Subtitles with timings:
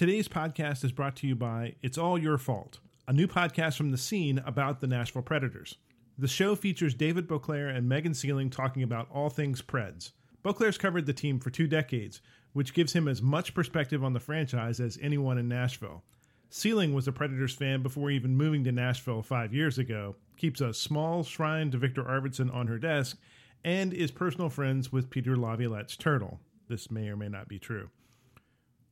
[0.00, 3.90] Today's podcast is brought to you by It's All Your Fault, a new podcast from
[3.90, 5.76] the scene about the Nashville Predators.
[6.16, 10.12] The show features David Boclair and Megan Seling talking about all things Preds.
[10.42, 12.22] Boclair's covered the team for two decades,
[12.54, 16.02] which gives him as much perspective on the franchise as anyone in Nashville.
[16.48, 20.72] Sealing was a Predators fan before even moving to Nashville five years ago, keeps a
[20.72, 23.18] small shrine to Viktor Arvidsson on her desk,
[23.62, 26.40] and is personal friends with Peter Laviolette's turtle.
[26.68, 27.90] This may or may not be true.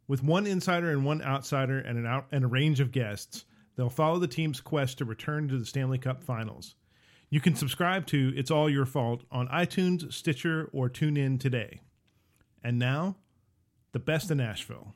[0.09, 3.45] With one insider and one outsider and, an out, and a range of guests,
[3.77, 6.75] they'll follow the team's quest to return to the Stanley Cup finals.
[7.29, 11.83] You can subscribe to It's All Your Fault on iTunes, Stitcher, or tune in today.
[12.65, 13.17] And now,
[13.93, 14.95] the best in Nashville.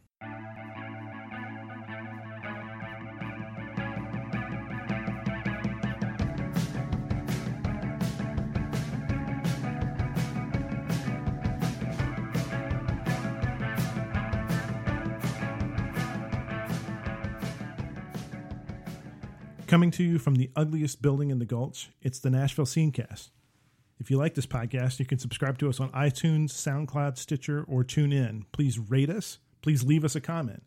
[19.73, 23.31] Coming to you from the ugliest building in the Gulch, it's the Nashville Scenecast.
[23.99, 27.83] If you like this podcast, you can subscribe to us on iTunes, SoundCloud, Stitcher, or
[27.83, 28.45] tune in.
[28.53, 29.39] Please rate us.
[29.63, 30.63] Please leave us a comment.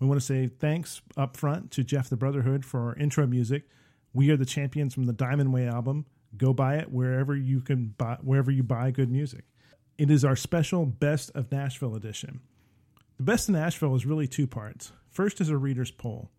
[0.00, 3.68] We want to say thanks up front to Jeff the Brotherhood for our intro music.
[4.14, 6.06] We are the champions from the Diamond Way album.
[6.34, 9.44] Go buy it wherever you can buy wherever you buy good music.
[9.98, 12.40] It is our special Best of Nashville edition.
[13.18, 14.92] The Best of Nashville is really two parts.
[15.10, 16.30] First is a reader's poll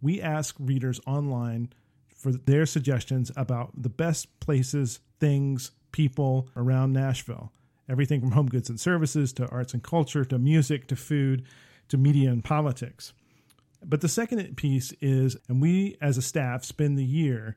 [0.00, 1.72] we ask readers online
[2.14, 7.52] for their suggestions about the best places, things, people around Nashville.
[7.88, 11.44] Everything from home goods and services to arts and culture to music to food
[11.88, 13.12] to media and politics.
[13.84, 17.56] But the second piece is, and we as a staff spend the year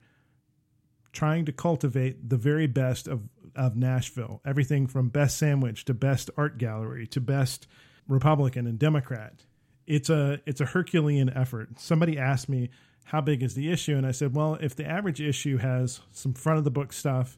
[1.11, 4.41] trying to cultivate the very best of, of Nashville.
[4.45, 7.67] Everything from best sandwich to best art gallery to best
[8.07, 9.43] Republican and Democrat
[9.87, 11.79] it's a it's a Herculean effort.
[11.79, 12.69] Somebody asked me
[13.05, 16.33] how big is the issue, and I said, well, if the average issue has some
[16.33, 17.37] front of the book stuff,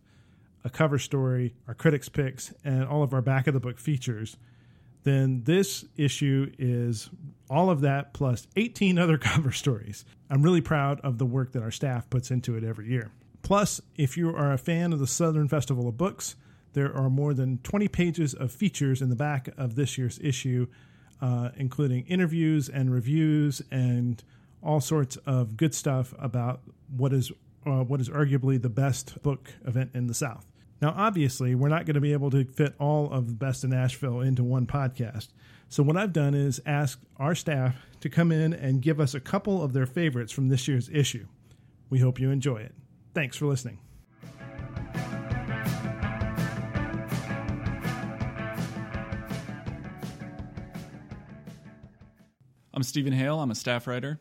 [0.64, 4.38] a cover story, our critics picks, and all of our back of the book features,
[5.04, 7.10] then this issue is
[7.50, 10.06] all of that plus 18 other cover stories.
[10.30, 13.12] I'm really proud of the work that our staff puts into it every year.
[13.42, 16.36] Plus, if you are a fan of the Southern Festival of Books,
[16.74, 20.68] there are more than 20 pages of features in the back of this year's issue
[21.22, 24.24] uh, including interviews and reviews and
[24.62, 26.62] all sorts of good stuff about
[26.96, 27.32] what is
[27.66, 30.46] uh, what is arguably the best book event in the South.
[30.82, 33.70] Now, obviously, we're not going to be able to fit all of the best in
[33.70, 35.30] Nashville into one podcast.
[35.70, 39.22] So, what I've done is ask our staff to come in and give us a
[39.22, 41.26] couple of their favorites from this year's issue.
[41.90, 42.76] We hope you enjoy it.
[43.14, 43.80] Thanks for listening.
[52.84, 53.40] I'm Steven Hale.
[53.40, 54.20] I'm a staff writer.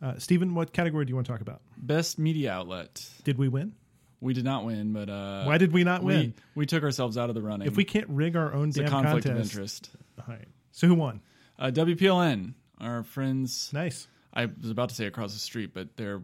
[0.00, 1.62] Uh, Steven, what category do you want to talk about?
[1.76, 3.04] Best media outlet.
[3.24, 3.74] Did we win?
[4.20, 6.34] We did not win, but uh, why did we not we, win?
[6.54, 7.66] We took ourselves out of the running.
[7.66, 9.90] If we can't rig our own it's damn a conflict contest, of interest.
[10.20, 10.46] All right.
[10.70, 11.22] So who won?
[11.58, 13.70] Uh, WPLN, our friends.
[13.72, 14.06] Nice.
[14.32, 16.22] I was about to say across the street, but they're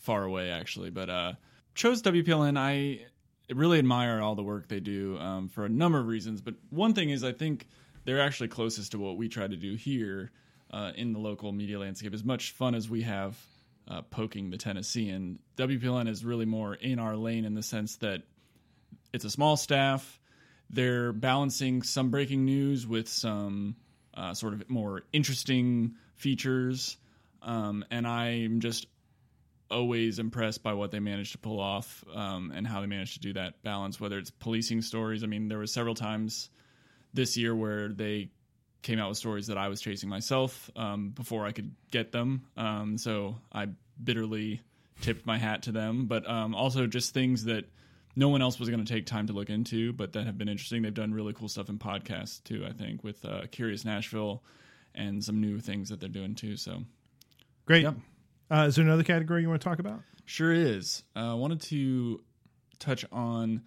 [0.00, 0.90] far away actually.
[0.90, 1.32] But uh,
[1.76, 2.58] chose WPLN.
[2.58, 3.06] I
[3.54, 6.40] really admire all the work they do um, for a number of reasons.
[6.40, 7.68] But one thing is, I think
[8.06, 10.32] they're actually closest to what we try to do here
[10.72, 12.14] uh, in the local media landscape.
[12.14, 13.36] As much fun as we have
[13.88, 18.22] uh, poking the Tennessean, WPLN is really more in our lane in the sense that
[19.12, 20.20] it's a small staff.
[20.70, 23.76] They're balancing some breaking news with some
[24.14, 26.96] uh, sort of more interesting features,
[27.42, 28.86] um, and I'm just
[29.70, 33.20] always impressed by what they managed to pull off um, and how they managed to
[33.20, 33.98] do that balance.
[33.98, 36.50] Whether it's policing stories, I mean, there were several times
[37.14, 38.30] this year where they
[38.82, 42.42] came out with stories that I was chasing myself um, before I could get them.
[42.56, 43.68] Um, so I
[44.02, 44.60] bitterly
[45.00, 47.64] tipped my hat to them, but um, also just things that
[48.14, 50.48] no one else was going to take time to look into, but that have been
[50.48, 50.82] interesting.
[50.82, 54.42] They've done really cool stuff in podcasts too, I think, with uh, Curious Nashville
[54.94, 56.56] and some new things that they're doing too.
[56.56, 56.82] So
[57.64, 57.82] great.
[57.84, 57.94] Yep.
[58.50, 60.00] Uh, is there another category you want to talk about?
[60.26, 61.02] Sure is.
[61.16, 62.22] Uh, I uh, wanted to
[62.78, 63.62] touch on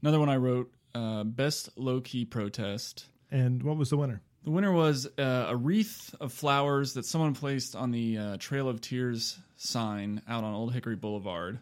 [0.00, 3.06] another one I wrote uh, Best Low Key Protest.
[3.30, 4.22] And what was the winner?
[4.44, 8.68] The winner was uh, a wreath of flowers that someone placed on the uh, Trail
[8.68, 11.60] of Tears sign out on Old Hickory Boulevard.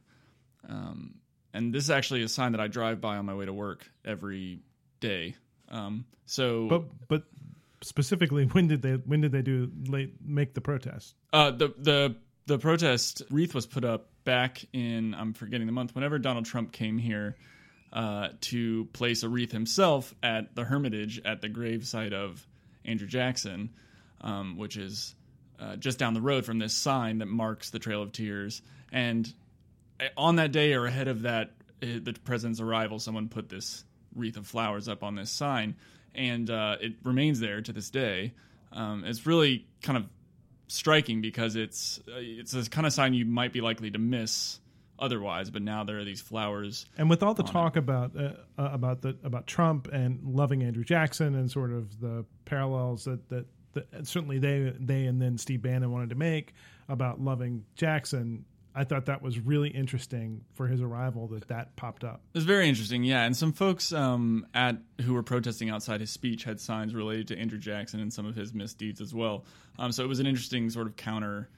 [0.68, 1.16] Um,
[1.52, 3.86] and this is actually a sign that I drive by on my way to work
[4.04, 4.60] every
[5.00, 5.36] day.
[5.68, 7.24] Um, so, but but
[7.82, 11.14] specifically, when did they when did they do late make the protest?
[11.32, 12.16] Uh, the the
[12.46, 15.94] the protest wreath was put up back in I'm forgetting the month.
[15.94, 17.36] Whenever Donald Trump came here
[17.92, 22.46] uh, to place a wreath himself at the Hermitage at the gravesite of
[22.84, 23.70] Andrew Jackson,
[24.20, 25.14] um, which is
[25.58, 28.62] uh, just down the road from this sign that marks the Trail of Tears.
[28.92, 29.32] And
[29.98, 31.50] uh, on that day or ahead of that,
[31.82, 33.84] uh, the president's arrival, someone put this
[34.14, 35.76] wreath of flowers up on this sign,
[36.14, 38.32] and uh, it remains there to this day.
[38.72, 40.06] Um, it's really kind of
[40.68, 44.60] striking because it's uh, it's a kind of sign you might be likely to miss
[45.00, 45.50] otherwise.
[45.50, 47.80] But now there are these flowers, and with all the talk it.
[47.80, 52.24] about uh, uh, about the about Trump and loving Andrew Jackson and sort of the
[52.44, 56.54] parallels that that, that certainly they they and then Steve Bannon wanted to make
[56.88, 58.44] about loving Jackson.
[58.72, 62.20] I thought that was really interesting for his arrival that that popped up.
[62.32, 63.24] It was very interesting, yeah.
[63.24, 67.38] And some folks um, at who were protesting outside his speech had signs related to
[67.38, 69.44] Andrew Jackson and some of his misdeeds as well.
[69.76, 71.48] Um, so it was an interesting sort of counter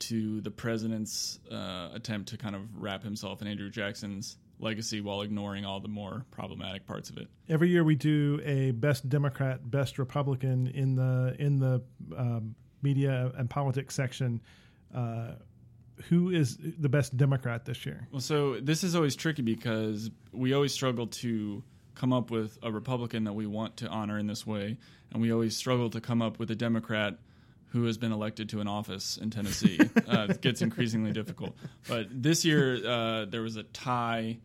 [0.00, 5.22] to the president's uh, attempt to kind of wrap himself in Andrew Jackson's legacy while
[5.22, 7.28] ignoring all the more problematic parts of it.
[7.48, 11.82] Every year we do a best Democrat, best Republican in the in the
[12.16, 14.40] um, media and politics section.
[14.94, 15.32] Uh,
[16.08, 18.08] who is the best Democrat this year?
[18.10, 21.62] Well, so this is always tricky because we always struggle to
[21.94, 24.78] come up with a Republican that we want to honor in this way,
[25.12, 27.18] and we always struggle to come up with a Democrat
[27.70, 29.78] who has been elected to an office in Tennessee.
[30.08, 31.56] uh, it gets increasingly difficult.
[31.88, 34.38] But this year, uh, there was a tie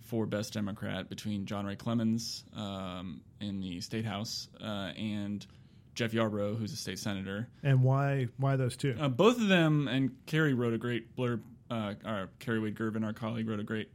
[0.00, 5.46] for best Democrat between John Ray Clemmons um, in the state house uh, and
[5.94, 7.48] Jeff Yarbro, who's a state senator.
[7.62, 8.96] And why why those two?
[8.98, 11.40] Uh, both of them, and Cari wrote a great blurb.
[11.70, 13.90] Uh, our Cari Wade Gervin, our colleague, wrote a great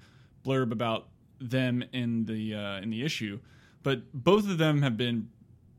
[0.46, 1.08] blurb about
[1.40, 3.40] them in the uh, in the issue.
[3.84, 5.30] But both of them have been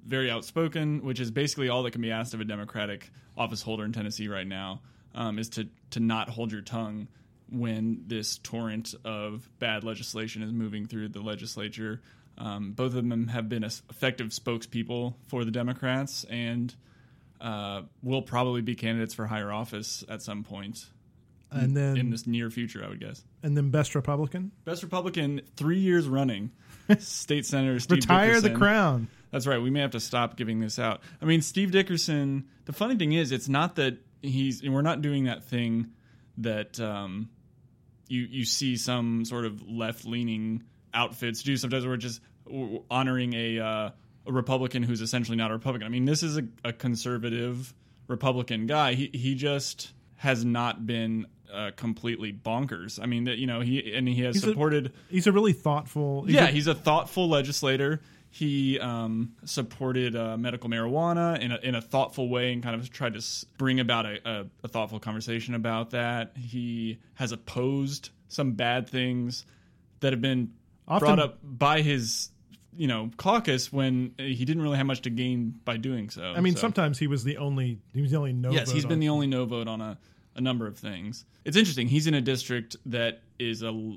[0.08, 3.84] very outspoken, which is basically all that can be asked of a Democratic office holder
[3.84, 4.80] in Tennessee right now,
[5.14, 7.08] um, is to to not hold your tongue
[7.50, 12.00] when this torrent of bad legislation is moving through the legislature.
[12.36, 16.74] Um, both of them have been effective spokespeople for the Democrats and
[17.40, 20.86] uh, will probably be candidates for higher office at some point.
[21.50, 23.24] And then in this near future, I would guess.
[23.42, 26.50] And then best Republican, best Republican, three years running,
[26.98, 28.52] State Senator Steve retire Dickerson.
[28.52, 29.08] the crown.
[29.30, 29.58] That's right.
[29.60, 31.00] We may have to stop giving this out.
[31.20, 32.48] I mean, Steve Dickerson.
[32.64, 34.62] The funny thing is, it's not that he's.
[34.62, 35.92] We're not doing that thing
[36.38, 37.30] that um,
[38.08, 41.56] you you see some sort of left leaning outfits do.
[41.56, 42.20] Sometimes we're just
[42.90, 43.90] honoring a, uh,
[44.26, 45.86] a Republican who's essentially not a Republican.
[45.86, 47.74] I mean, this is a, a conservative
[48.06, 48.94] Republican guy.
[48.94, 53.02] He he just has not been uh, completely bonkers.
[53.02, 54.86] I mean, that you know he and he has he's supported.
[54.86, 56.24] A, he's a really thoughtful.
[56.24, 58.00] He's yeah, a, he's a thoughtful legislator.
[58.30, 62.90] He um, supported uh, medical marijuana in a, in a thoughtful way and kind of
[62.90, 66.32] tried to bring about a, a, thoughtful conversation about that.
[66.36, 69.46] He has opposed some bad things
[70.00, 70.52] that have been
[70.86, 72.30] Often, brought up by his
[72.76, 76.22] you know caucus when he didn't really have much to gain by doing so.
[76.22, 76.60] I mean, so.
[76.60, 78.50] sometimes he was the only he was the only no.
[78.50, 79.00] Yes, he's been on.
[79.00, 79.98] the only no vote on a,
[80.38, 81.24] a number of things.
[81.44, 81.88] It's interesting.
[81.88, 83.96] He's in a district that is a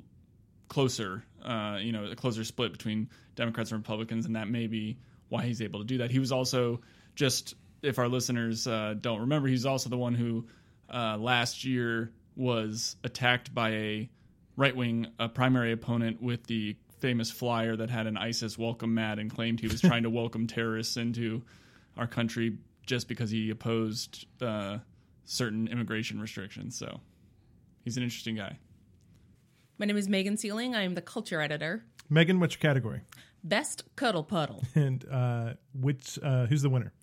[0.67, 4.97] closer, uh, you know, a closer split between Democrats and Republicans, and that may be
[5.29, 6.11] why he's able to do that.
[6.11, 6.81] He was also
[7.15, 10.45] just if our listeners uh, don't remember, he's also the one who
[10.93, 14.09] uh, last year was attacked by a
[14.57, 19.19] right wing a primary opponent with the famous flyer that had an ISIS welcome mat
[19.19, 21.41] and claimed he was trying to welcome terrorists into
[21.97, 24.77] our country just because he opposed uh,
[25.25, 26.77] certain immigration restrictions.
[26.77, 26.99] So
[27.83, 28.57] he's an interesting guy.
[29.77, 30.75] My name is Megan Seling.
[30.75, 31.83] I am the culture editor.
[32.09, 33.01] Megan, what's your category?
[33.43, 34.63] Best cuddle puddle.
[34.75, 36.93] And uh, which uh, who's the winner?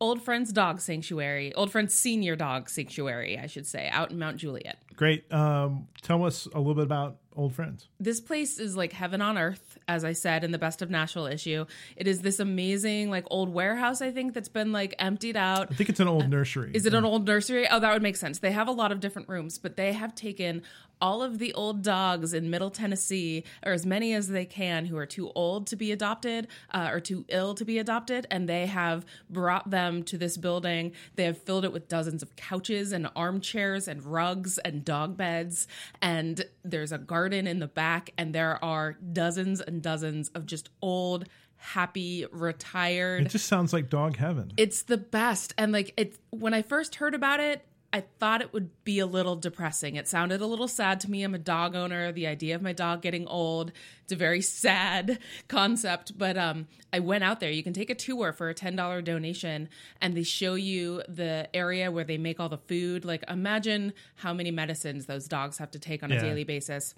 [0.00, 4.36] Old Friends Dog Sanctuary, Old Friends Senior Dog Sanctuary, I should say, out in Mount
[4.36, 4.78] Juliet.
[4.94, 5.30] Great.
[5.32, 7.88] Um, tell us a little bit about Old Friends.
[7.98, 11.26] This place is like heaven on earth, as I said in the Best of Nashville
[11.26, 11.64] issue.
[11.96, 15.68] It is this amazing, like old warehouse, I think, that's been like emptied out.
[15.70, 16.70] I think it's an old uh, nursery.
[16.74, 17.66] Is it an old nursery?
[17.68, 18.38] Oh, that would make sense.
[18.38, 20.62] They have a lot of different rooms, but they have taken
[21.00, 24.96] all of the old dogs in Middle Tennessee, or as many as they can, who
[24.96, 28.66] are too old to be adopted uh, or too ill to be adopted, and they
[28.66, 30.92] have brought them to this building.
[31.14, 35.66] They have filled it with dozens of couches and armchairs and rugs and dog beds,
[36.02, 40.68] and there's a garden in the back, and there are dozens and dozens of just
[40.82, 41.28] old
[41.58, 46.54] happy retired it just sounds like dog heaven it's the best and like it's when
[46.54, 49.96] i first heard about it I thought it would be a little depressing.
[49.96, 51.22] It sounded a little sad to me.
[51.22, 52.12] I'm a dog owner.
[52.12, 55.18] The idea of my dog getting old, it's a very sad
[55.48, 56.18] concept.
[56.18, 57.50] But um, I went out there.
[57.50, 59.70] You can take a tour for a $10 donation,
[60.02, 63.06] and they show you the area where they make all the food.
[63.06, 66.18] Like, imagine how many medicines those dogs have to take on yeah.
[66.18, 66.94] a daily basis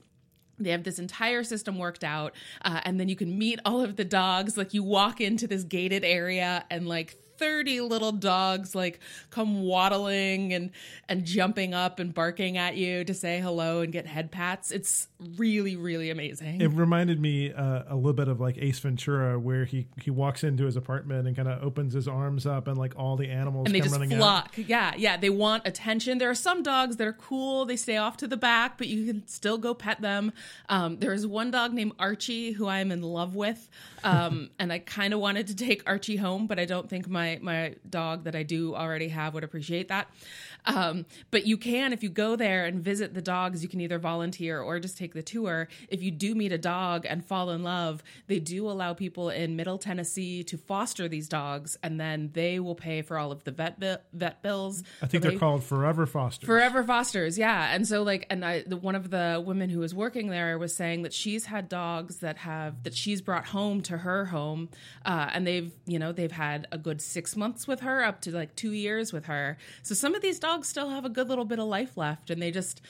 [0.62, 2.34] they have this entire system worked out
[2.66, 5.64] uh, and then you can meet all of the dogs like you walk into this
[5.64, 10.70] gated area and like 30 little dogs like come waddling and
[11.08, 14.70] and jumping up and barking at you to say hello and get head pats.
[14.70, 16.60] It's really really amazing.
[16.60, 20.44] It reminded me uh, a little bit of like Ace Ventura, where he he walks
[20.44, 23.66] into his apartment and kind of opens his arms up, and like all the animals
[23.66, 24.18] and they come just running out.
[24.18, 24.54] flock.
[24.56, 25.16] Yeah, yeah.
[25.16, 26.18] They want attention.
[26.18, 27.64] There are some dogs that are cool.
[27.64, 30.32] They stay off to the back, but you can still go pet them.
[30.68, 33.68] Um, there is one dog named Archie who I am in love with,
[34.04, 37.38] um, and I kind of wanted to take Archie home, but I don't think my
[37.42, 40.08] my dog that I do already have would appreciate that.
[40.66, 43.98] Um, but you can, if you go there and visit the dogs, you can either
[43.98, 45.68] volunteer or just take the tour.
[45.88, 49.56] If you do meet a dog and fall in love, they do allow people in
[49.56, 53.50] Middle Tennessee to foster these dogs, and then they will pay for all of the
[53.50, 54.82] vet bi- vet bills.
[55.02, 56.46] I think So they're they- called Forever Foster.
[56.46, 57.74] Forever Fosters, yeah.
[57.74, 60.74] And so like and I the one of the women who was working there was
[60.74, 64.68] saying that she's had dogs that have that she's brought home to her home
[65.04, 68.30] uh, and they've you know they've had a good six months with her up to
[68.30, 71.44] like two years with her so some of these dogs still have a good little
[71.44, 72.80] bit of life left and they just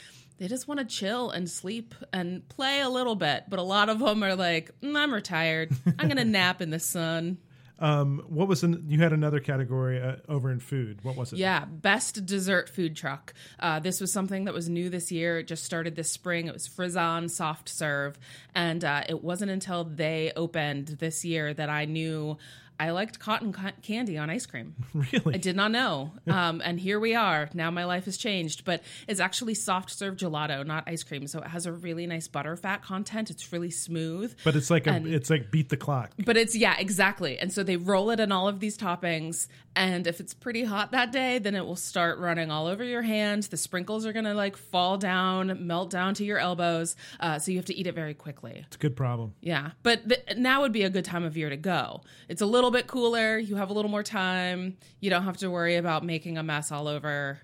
[0.40, 3.88] they just want to chill and sleep and play a little bit but a lot
[3.88, 7.38] of them are like "Mm, i'm retired i'm gonna nap in the sun
[7.78, 11.02] Um, what was an, you had another category uh, over in food?
[11.02, 11.38] What was it?
[11.38, 13.32] Yeah, best dessert food truck.
[13.58, 15.38] Uh, this was something that was new this year.
[15.38, 16.46] It just started this spring.
[16.46, 18.18] It was Frizon Soft Serve,
[18.54, 22.36] and uh, it wasn't until they opened this year that I knew
[22.80, 24.74] I liked cotton ca- candy on ice cream.
[24.94, 25.34] really.
[25.34, 26.12] I did not know.
[26.26, 27.50] Um, and here we are.
[27.52, 31.26] Now my life has changed, but it's actually soft serve gelato, not ice cream.
[31.26, 33.28] So it has a really nice butter fat content.
[33.28, 34.34] It's really smooth.
[34.44, 36.12] But it's like a, it's like beat the clock.
[36.24, 37.38] But it's yeah, exactly.
[37.38, 39.46] And so they roll it in all of these toppings,
[39.76, 43.02] and if it's pretty hot that day, then it will start running all over your
[43.02, 43.44] hand.
[43.44, 46.96] The sprinkles are gonna like fall down, melt down to your elbows.
[47.20, 48.64] Uh, so you have to eat it very quickly.
[48.66, 49.34] It's a good problem.
[49.40, 52.02] Yeah, but th- now would be a good time of year to go.
[52.28, 53.38] It's a little bit cooler.
[53.38, 54.76] You have a little more time.
[55.00, 57.40] You don't have to worry about making a mess all over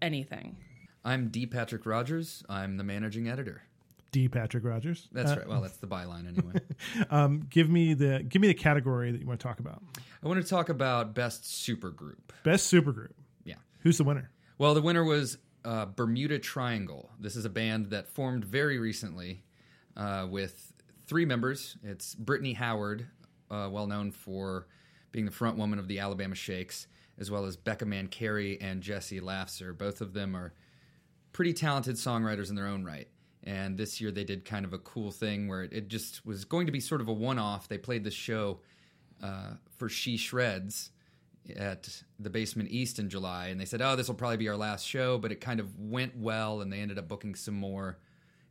[0.00, 0.56] anything.
[1.04, 1.44] I'm D.
[1.46, 2.42] Patrick Rodgers.
[2.48, 3.62] I'm the managing editor.
[4.14, 4.28] D.
[4.28, 5.08] Patrick Rodgers.
[5.10, 5.48] That's Uh, right.
[5.48, 6.54] Well, that's the byline anyway.
[7.10, 9.82] Um, give me the give me the category that you want to talk about.
[10.22, 12.18] I want to talk about best supergroup.
[12.44, 13.10] Best supergroup.
[13.44, 13.56] Yeah.
[13.80, 14.30] Who's the winner?
[14.56, 17.10] Well, the winner was uh, Bermuda Triangle.
[17.18, 19.42] This is a band that formed very recently
[19.96, 20.72] uh, with
[21.08, 21.76] three members.
[21.82, 23.06] It's Brittany Howard,
[23.50, 24.68] uh, well known for
[25.10, 26.86] being the front woman of the Alabama Shakes,
[27.18, 29.76] as well as Becca Mancari and Jesse Lafser.
[29.76, 30.52] Both of them are
[31.32, 33.08] pretty talented songwriters in their own right.
[33.44, 36.44] And this year they did kind of a cool thing where it, it just was
[36.44, 37.68] going to be sort of a one off.
[37.68, 38.60] They played this show
[39.22, 40.90] uh, for She Shreds
[41.54, 44.56] at the Basement East in July, and they said, "Oh, this will probably be our
[44.56, 47.98] last show," but it kind of went well, and they ended up booking some more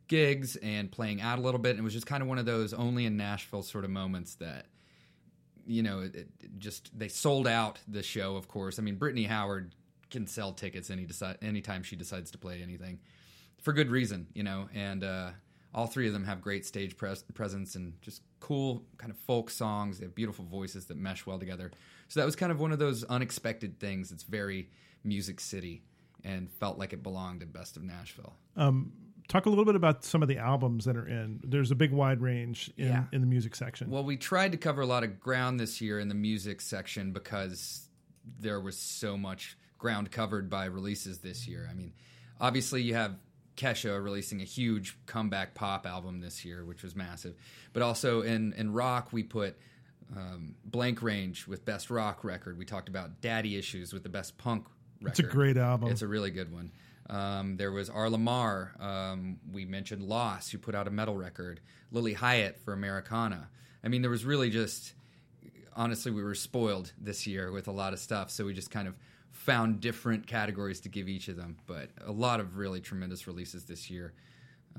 [0.06, 1.70] gigs and playing out a little bit.
[1.70, 4.36] And it was just kind of one of those only in Nashville sort of moments
[4.36, 4.66] that,
[5.66, 8.36] you know, it, it just they sold out the show.
[8.36, 9.74] Of course, I mean, Brittany Howard
[10.10, 13.00] can sell tickets any decide anytime she decides to play anything
[13.64, 15.30] for good reason, you know, and uh,
[15.74, 19.48] all three of them have great stage pres- presence and just cool kind of folk
[19.50, 19.98] songs.
[19.98, 21.70] They have beautiful voices that mesh well together.
[22.08, 24.12] So that was kind of one of those unexpected things.
[24.12, 24.68] It's very
[25.02, 25.82] Music City
[26.22, 28.34] and felt like it belonged in Best of Nashville.
[29.26, 31.40] Talk a little bit about some of the albums that are in.
[31.42, 33.04] There's a big wide range in, Yeah.
[33.10, 33.90] in the music section.
[33.90, 37.10] Well, we tried to cover a lot of ground this year in the music section
[37.12, 37.88] because
[38.38, 41.66] there was so much ground covered by releases this year.
[41.70, 41.94] I mean,
[42.38, 43.16] obviously you have
[43.56, 47.34] Kesha releasing a huge comeback pop album this year, which was massive.
[47.72, 49.56] But also in in rock, we put
[50.16, 52.58] um, Blank Range with best rock record.
[52.58, 54.66] We talked about Daddy Issues with the best punk
[55.00, 55.10] record.
[55.10, 55.90] it's a great album.
[55.90, 56.72] It's a really good one.
[57.10, 58.74] Um, there was Arla Marr.
[58.80, 61.60] Um, we mentioned Loss, who put out a metal record.
[61.92, 63.48] Lilly Hiatt for Americana.
[63.82, 64.94] I mean, there was really just,
[65.74, 68.30] honestly, we were spoiled this year with a lot of stuff.
[68.30, 68.94] So we just kind of
[69.34, 71.58] found different categories to give each of them.
[71.66, 74.14] But a lot of really tremendous releases this year.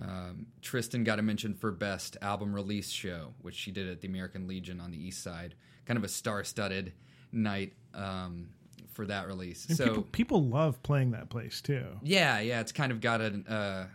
[0.02, 4.08] Um, Tristen got a mention for best album release show, which she did at the
[4.08, 5.56] American Legion on the East Side.
[5.86, 6.94] Kind of a star-studded
[7.32, 8.50] night um,
[8.92, 9.68] for that release.
[9.68, 11.86] and so people, people love playing that place too.
[12.02, 13.86] yeah, yeah, it's kind of got a, uh,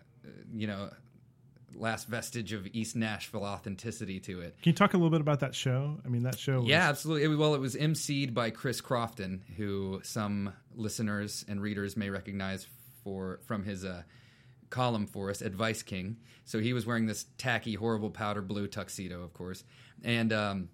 [0.55, 0.91] you know,
[1.81, 4.57] last vestige of East Nashville authenticity to it.
[4.63, 5.99] Can you talk a little bit about that show?
[6.05, 6.61] I mean, that show.
[6.61, 7.25] Was, Yeah, absolutely.
[7.25, 12.67] It well, it was emceed by Chris Crofton, who some listeners and readers may recognize
[13.03, 14.03] for from his uh,
[14.69, 16.17] column for us, Advice King.
[16.45, 19.65] So he was wearing this tacky, horrible powder blue tuxedo, of course,
[20.03, 20.69] and um,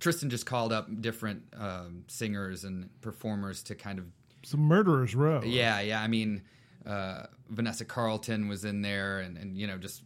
[0.00, 4.06] Tristen just called up different um, singers and performers to kind of
[4.52, 5.42] a murderer's row.
[5.44, 6.00] Yeah, yeah.
[6.00, 6.42] I mean,
[6.86, 10.02] uh, Vanessa Carlton was in there, and, and you know, just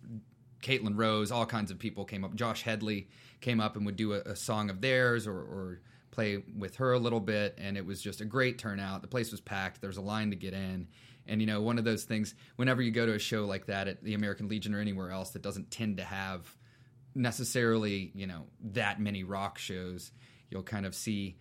[0.62, 2.34] Caitlin Rose, all kinds of people came up.
[2.34, 3.08] Josh Hedley
[3.40, 6.92] came up and would do a, a song of theirs, or, or play with her
[6.92, 9.02] a little bit, and it was just a great turnout.
[9.02, 9.80] The place was packed.
[9.80, 10.86] There was a line to get in.
[11.26, 12.34] And you know, one of those things.
[12.56, 15.30] Whenever you go to a show like that at the American Legion or anywhere else
[15.30, 16.56] that doesn't tend to have
[17.14, 20.12] necessarily, you know, that many rock shows,
[20.50, 21.36] you'll kind of see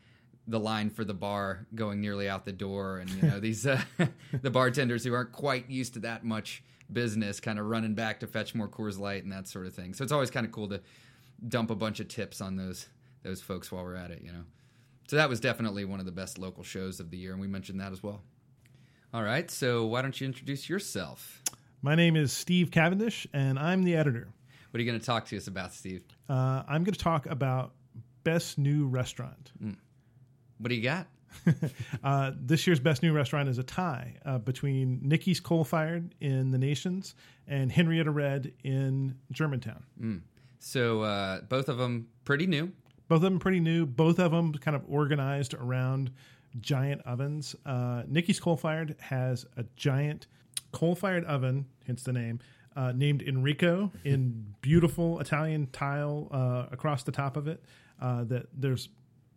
[0.48, 3.82] the line for the bar going nearly out the door, and you know these uh,
[4.42, 6.64] the bartenders who aren't quite used to that much
[6.94, 9.94] business, kind of running back to fetch more Coors Light and that sort of thing.
[9.94, 10.82] So it's always kind of cool to
[11.48, 12.88] dump a bunch of tips on those
[13.24, 14.44] those folks while we're at it, you know.
[15.08, 17.48] So that was definitely one of the best local shows of the year, and we
[17.48, 18.22] mentioned that as well.
[19.14, 21.42] All right, so why don't you introduce yourself?
[21.82, 24.30] My name is Steve Cavendish, and I'm the editor.
[24.72, 26.04] What are you going to talk to us about, Steve?
[26.30, 27.74] Uh, I'm going to talk about
[28.24, 29.52] best new restaurant.
[30.60, 31.08] What do you got?
[32.04, 36.52] Uh, this year's best new restaurant is a tie uh, between Nicky's Coal Fired in
[36.52, 37.14] the Nations
[37.48, 39.84] and Henrietta Red in Germantown.
[40.60, 42.72] So uh, both of them pretty new.
[43.08, 43.86] Both of them pretty new.
[43.86, 46.12] Both of them kind of organized around
[46.60, 47.56] giant ovens.
[47.66, 50.28] Uh, Nicky's Coal Fired has a giant
[50.72, 52.40] coal fired oven, hence the name,
[52.76, 57.64] uh, named Enrico in beautiful Italian tile uh, across the top of it.
[58.02, 58.90] Uh, that there's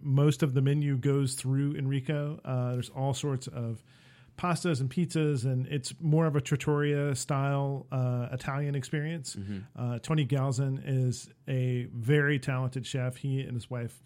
[0.04, 2.40] most of the menu goes through Enrico.
[2.44, 3.82] Uh, there's all sorts of
[4.36, 9.36] pastas and pizzas, and it's more of a trattoria style uh, Italian experience.
[9.76, 13.16] Uh, Tony Galzin is a very talented chef.
[13.16, 14.02] He and his wife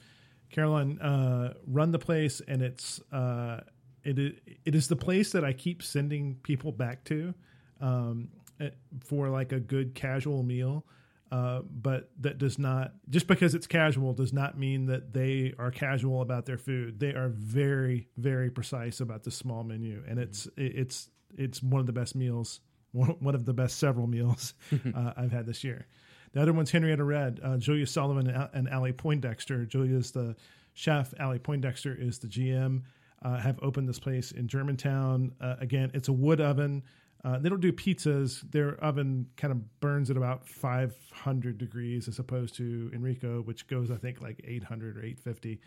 [0.50, 3.61] Caroline uh, run the place, and it's uh,
[4.05, 4.33] it is
[4.64, 7.35] it is the place that I keep sending people back to
[7.81, 8.28] um,
[8.61, 8.71] eh,
[9.05, 10.85] for like a good casual meal.
[11.30, 15.70] Uh, but that does not just because it's casual does not mean that they are
[15.70, 16.99] casual about their food.
[16.99, 21.87] They are very very precise about the small menu, and it's it's it's one of
[21.87, 22.61] the best meals,
[22.92, 24.54] one one of the best several meals
[24.94, 25.87] uh, I've had this year.
[26.32, 29.66] The other one's Henrietta Red, uh, Julia Sullivan, and Allie Poindexter.
[29.66, 30.35] Julia's the
[30.73, 31.12] chef.
[31.18, 32.82] Allie Poindexter is the GM.
[33.20, 35.32] Uh, have opened this place in Germantown.
[35.40, 36.85] Uh, again, it's a wood oven.
[37.25, 38.48] Uh, they don't do pizzas.
[38.50, 43.90] Their oven kind of burns at about 500 degrees as opposed to Enrico, which goes,
[43.90, 45.61] I think, like 800 or 850.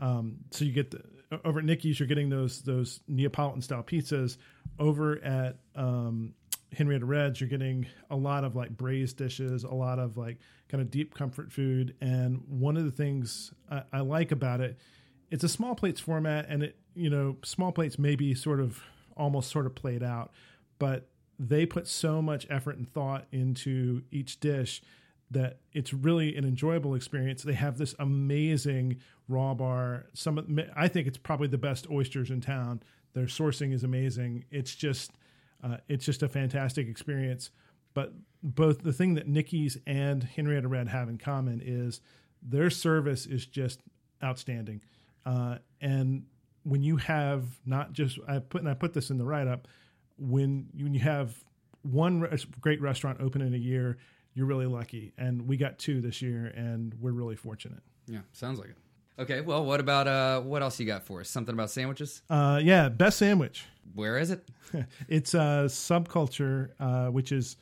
[0.00, 1.02] Um, so you get the,
[1.44, 4.36] over at Nicky's, you're getting those those Neapolitan style pizzas.
[4.78, 6.34] Over at um,
[6.72, 10.80] Henrietta Red's, you're getting a lot of like braised dishes, a lot of like kind
[10.80, 11.94] of deep comfort food.
[12.00, 14.78] And one of the things I, I like about it,
[15.30, 18.82] it's a small plates format, and it you know small plates may be sort of
[19.16, 20.32] almost sort of played out,
[20.84, 24.82] but they put so much effort and thought into each dish
[25.30, 27.42] that it's really an enjoyable experience.
[27.42, 30.04] They have this amazing raw bar.
[30.12, 32.82] Some I think it's probably the best oysters in town.
[33.14, 34.44] Their sourcing is amazing.
[34.50, 35.12] It's just
[35.62, 37.50] uh, it's just a fantastic experience.
[37.94, 42.02] But both the thing that Nicky's and Henrietta Red have in common is
[42.42, 43.80] their service is just
[44.22, 44.82] outstanding.
[45.24, 46.26] Uh, and
[46.64, 49.66] when you have not just I put and I put this in the write up
[50.18, 51.34] when you, when you have
[51.82, 53.98] one re- great restaurant open in a year,
[54.34, 55.12] you're really lucky.
[55.16, 57.82] And we got two this year, and we're really fortunate.
[58.06, 58.76] Yeah, sounds like it.
[59.16, 61.28] Okay, well, what about uh, what else you got for us?
[61.28, 62.22] Something about sandwiches?
[62.28, 63.64] Uh, yeah, best sandwich.
[63.94, 64.48] Where is it?
[65.08, 67.56] it's a subculture uh, which is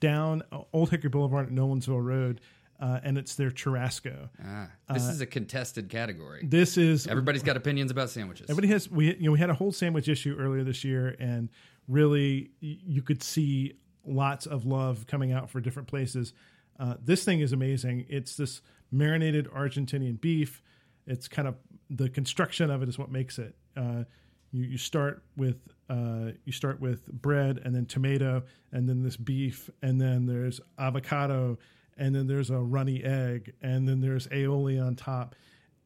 [0.00, 2.40] down Old Hickory Boulevard at Nolensville Road,
[2.80, 4.30] uh, and it's their churrasco.
[4.42, 6.40] Ah, this is a contested category.
[6.42, 8.46] This is Everybody's got opinions about sandwiches.
[8.48, 11.50] Everybody has we you know we had a whole sandwich issue earlier this year, and
[11.88, 13.74] really you could see
[14.06, 16.32] lots of love coming out for different places.
[16.78, 18.06] Uh, this thing is amazing.
[18.08, 20.62] It's this marinated Argentinian beef.
[21.06, 21.56] It's kind of
[21.90, 23.54] the construction of it is what makes it.
[23.76, 24.04] Uh,
[24.50, 25.56] you, you start with
[25.90, 28.42] uh, you start with bread and then tomato
[28.72, 31.58] and then this beef and then there's avocado
[31.98, 35.34] and then there's a runny egg and then there's aioli on top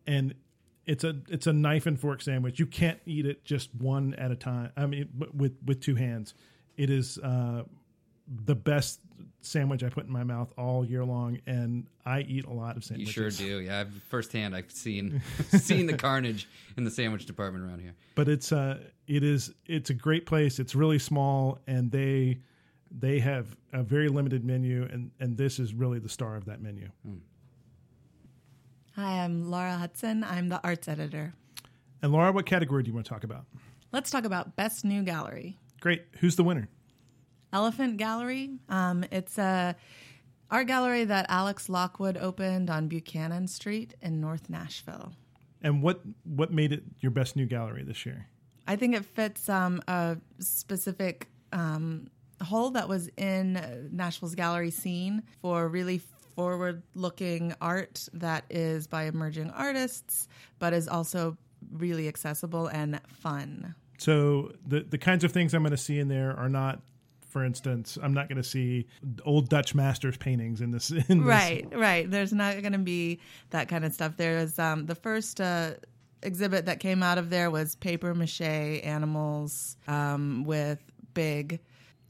[0.06, 0.34] and
[0.88, 2.58] it's a it's a knife and fork sandwich.
[2.58, 4.72] You can't eat it just one at a time.
[4.76, 6.34] I mean, with with two hands.
[6.78, 7.64] It is uh,
[8.26, 9.00] the best
[9.40, 12.84] sandwich I put in my mouth all year long, and I eat a lot of
[12.84, 13.16] sandwiches.
[13.16, 13.60] you sure do.
[13.60, 15.20] Yeah, I've, firsthand, I've seen
[15.50, 16.48] seen the carnage
[16.78, 17.94] in the sandwich department around here.
[18.14, 20.58] But it's uh, it is it's a great place.
[20.58, 22.38] It's really small, and they
[22.90, 26.62] they have a very limited menu, and and this is really the star of that
[26.62, 26.88] menu.
[28.98, 30.28] Hi, I'm Laura Hutson.
[30.28, 31.32] I'm the arts editor.
[32.02, 33.44] And Laura, what category do you want to talk about?
[33.92, 35.56] Let's talk about Best New Gallery.
[35.80, 36.06] Great.
[36.18, 36.68] Who's the winner?
[37.52, 38.58] Elephant Gallery.
[38.68, 39.76] Um, it's a
[40.50, 45.12] art gallery that Alex Lockwood opened on Buchanan Street in North Nashville.
[45.62, 48.26] And what what made it your best new gallery this year?
[48.66, 52.08] I think it fits um, a specific um,
[52.42, 56.00] hole that was in Nashville's gallery scene for really
[56.38, 60.28] forward looking art that is by emerging artists,
[60.60, 61.36] but is also
[61.72, 63.74] really accessible and fun.
[63.98, 66.80] So the the kinds of things I'm going to see in there are not,
[67.26, 68.86] for instance, I'm not going to see
[69.24, 70.90] old Dutch masters paintings in this.
[71.08, 71.26] In this.
[71.26, 72.08] Right, right.
[72.08, 73.18] There's not going to be
[73.50, 74.16] that kind of stuff.
[74.16, 75.72] There's um, the first uh,
[76.22, 80.78] exhibit that came out of there was paper mache animals um, with
[81.14, 81.58] big,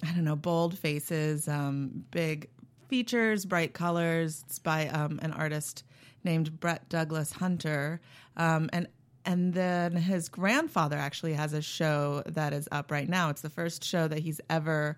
[0.03, 2.51] I don't know, bold faces, um, big
[2.88, 4.44] features, bright colors.
[4.46, 5.85] It's by um, an artist
[6.24, 8.01] named Brett Douglas Hunter,
[8.37, 8.88] um, and
[9.24, 13.29] and then his grandfather actually has a show that is up right now.
[13.29, 14.96] It's the first show that he's ever.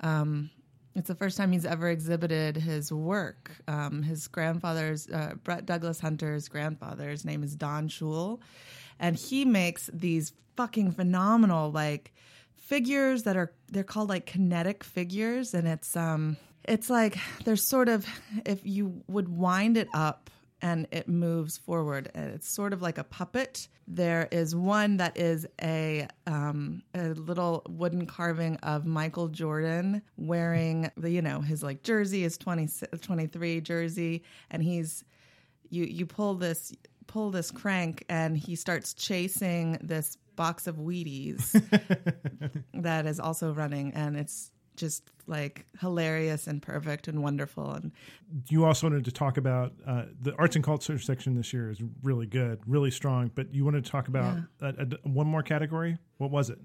[0.00, 0.50] Um,
[0.94, 3.52] it's the first time he's ever exhibited his work.
[3.68, 8.40] Um, his grandfather's uh, Brett Douglas Hunter's grandfather's name is Don Schul,
[8.98, 12.12] and he makes these fucking phenomenal like
[12.54, 16.36] figures that are they're called like kinetic figures, and it's um
[16.70, 18.06] it's like there's sort of
[18.46, 20.30] if you would wind it up
[20.62, 22.10] and it moves forward.
[22.14, 23.66] It's sort of like a puppet.
[23.88, 30.90] There is one that is a um, a little wooden carving of Michael Jordan wearing
[30.96, 32.68] the you know his like jersey his 20,
[33.00, 35.04] 23 jersey, and he's
[35.70, 36.72] you you pull this
[37.08, 41.50] pull this crank and he starts chasing this box of Wheaties
[42.74, 47.92] that is also running, and it's just like hilarious and perfect and wonderful and
[48.48, 51.80] You also wanted to talk about uh, the arts and culture section this year is
[52.02, 53.30] really good, really strong.
[53.34, 55.98] But you wanted to talk about uh a, one more category.
[56.18, 56.58] What was it?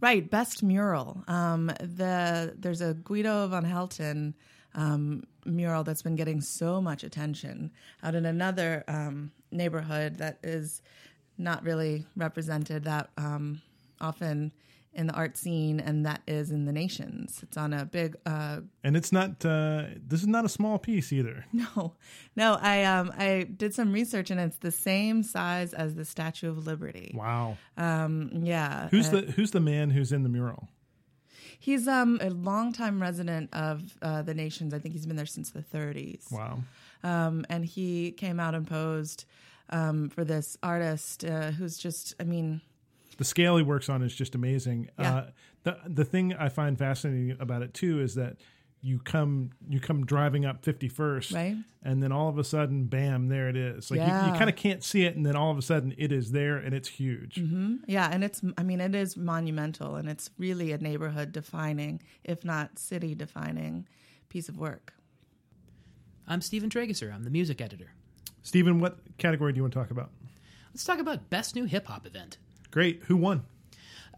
[0.00, 1.22] Right, best mural.
[1.28, 4.34] Um, the there's a Guido van Helten
[4.74, 10.82] um, mural that's been getting so much attention out in another um, neighborhood that is
[11.36, 13.60] not really represented that um,
[14.00, 14.52] often
[14.94, 17.38] in the art scene, and that is in the Nations.
[17.42, 19.44] It's on a big uh, And it's not.
[19.44, 21.44] Uh, this is not a small piece either.
[21.52, 21.94] no,
[22.36, 22.58] no.
[22.60, 26.66] I um I did some research, and it's the same size as the Statue of
[26.66, 27.12] Liberty.
[27.14, 27.56] Wow.
[27.76, 28.88] Um, yeah.
[28.90, 30.68] Who's Uh, the Who's the man who's in the mural?
[31.60, 34.72] He's um a longtime resident of uh, the nations.
[34.74, 36.30] I think he's been there since the 30s.
[36.32, 36.62] Wow.
[37.02, 39.24] Um, and he came out and posed
[39.70, 42.60] um, for this artist uh, who's just, I mean,
[43.18, 44.88] the scale he works on is just amazing.
[44.98, 45.14] Yeah.
[45.14, 45.30] Uh,
[45.64, 48.36] the the thing I find fascinating about it too is that
[48.80, 51.56] you come you come driving up 51st Right.
[51.82, 54.32] and then all of a sudden bam there it is like you, Yeah.
[54.32, 56.56] you kind of can't see it and then all of a sudden it is there
[56.58, 57.38] and it's huge
[57.88, 62.44] yeah, and it's, I mean, it is monumental and it's really a neighborhood defining, if
[62.44, 63.88] not city defining
[64.28, 64.94] piece of work.
[66.28, 67.12] I'm Stephen Trageser.
[67.12, 67.92] I'm the music editor.
[68.42, 70.10] Stephen what category do you want to talk about
[70.72, 72.38] Let's talk about best new hip hop event.
[72.70, 73.44] Great who won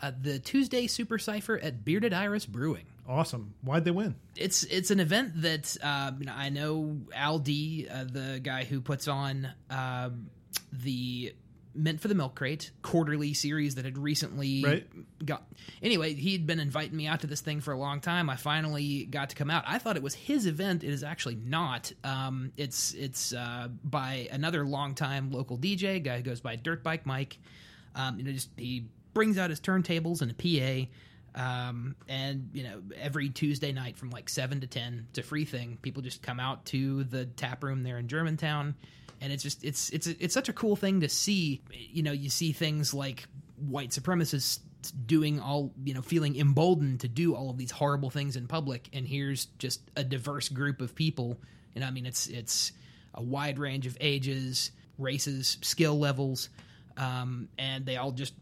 [0.03, 2.87] Uh, the Tuesday Super Cipher at Bearded Iris Brewing.
[3.09, 8.05] awesome why'd they win It's it's an event that um, I know Al D, uh,
[8.05, 10.31] the guy who puts on um
[10.73, 11.35] the
[11.73, 15.25] Meant for the Milk Crate quarterly series that had recently Right.
[15.25, 15.47] got.
[15.81, 18.29] Anyway, he'd been inviting me out to this thing for a long time.
[18.29, 19.63] I finally got to come out.
[19.69, 20.83] I thought it was his event.
[20.83, 21.93] It is actually not.
[22.03, 27.07] Um, it's it's uh, by another longtime local DJ guy who goes by Dirt Bike
[27.07, 27.39] Mike.
[27.95, 30.91] Um, you know, just he brings out his turntables and a PA.
[31.35, 35.45] Um, and you know, every Tuesday night from like seven to ten, it's a free
[35.45, 35.79] thing.
[35.83, 38.75] People just come out to the tap room there in Germantown,
[39.21, 41.63] and it's just it's it's it's such a cool thing to see.
[41.73, 43.27] You know, you see things like
[43.57, 44.61] white supremacists
[45.07, 48.89] doing all you know, feeling emboldened to do all of these horrible things in public,
[48.93, 51.39] and here's just a diverse group of people.
[51.75, 52.73] And I mean, it's it's
[53.15, 56.49] a wide range of ages, races, skill levels,
[56.97, 58.35] um, and they all just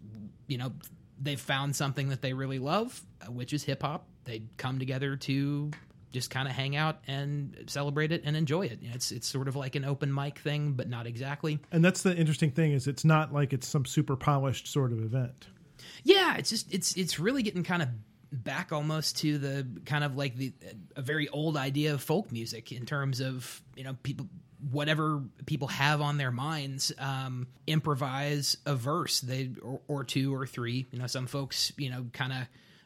[0.46, 0.72] you know
[1.20, 4.06] they've found something that they really love, uh, which is hip hop.
[4.24, 5.70] They come together to
[6.10, 8.78] just kind of hang out and celebrate it and enjoy it.
[8.80, 11.58] You know, It's it's sort of like an open mic thing, but not exactly.
[11.72, 15.02] and that's the interesting thing is it's not like it's some super polished sort of
[15.02, 15.48] event
[16.04, 17.88] Yeah, it's just it's it's really getting kind of
[18.30, 20.52] back almost to the kind of like the
[20.96, 24.26] a very old idea of folk music in terms of you know people
[24.70, 29.20] whatever people have on their minds um improvise a verse.
[29.20, 30.86] They or, or two or three.
[30.90, 32.38] You know some folks you know kind of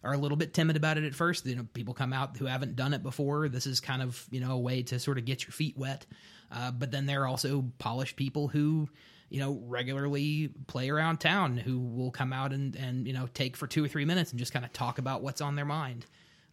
[0.04, 1.46] are a little bit timid about it at first.
[1.46, 3.48] You know people come out who haven't done it before.
[3.48, 6.06] This is kind of you know a way to sort of get your feet wet.
[6.50, 8.88] Uh, but then there are also polished people who
[9.30, 13.56] you know regularly play around town who will come out and and you know take
[13.56, 16.04] for two or three minutes and just kind of talk about what's on their mind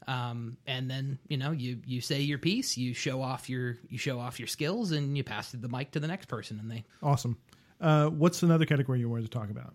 [0.10, 3.98] um, and then you know you you say your piece you show off your you
[3.98, 6.84] show off your skills and you pass the mic to the next person and they
[7.04, 7.38] awesome
[7.82, 9.74] uh, what's another category you wanted to talk about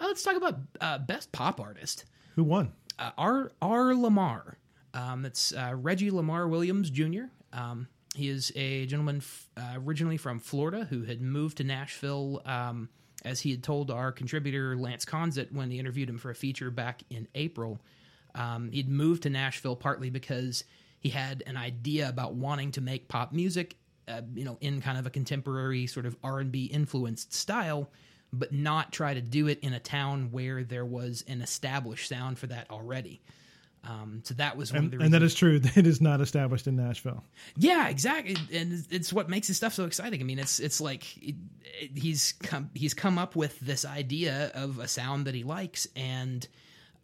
[0.00, 3.52] uh, let's talk about uh, best pop artist who won uh, R.
[3.60, 3.94] R.
[3.94, 4.58] Lamar.
[4.94, 7.24] Um, that's uh, Reggie Lamar Williams Jr.
[7.52, 12.40] Um, he is a gentleman f- uh, originally from Florida who had moved to Nashville,
[12.46, 12.88] um,
[13.24, 16.70] as he had told our contributor Lance Conzett when he interviewed him for a feature
[16.70, 17.80] back in April.
[18.36, 20.62] Um, he'd moved to Nashville partly because
[21.00, 23.76] he had an idea about wanting to make pop music,
[24.08, 27.90] uh, you know, in kind of a contemporary sort of R and B influenced style,
[28.32, 32.38] but not try to do it in a town where there was an established sound
[32.38, 33.22] for that already.
[33.84, 35.60] Um, so that was one And, of the and that reasons- is true.
[35.80, 37.22] It is not established in Nashville.
[37.56, 40.20] yeah, exactly, and it's- it's what makes his stuff so exciting.
[40.20, 41.36] I mean, it's it's like it,
[41.80, 45.86] it- he's come he's come up with this idea of a sound that he likes,
[45.94, 46.46] and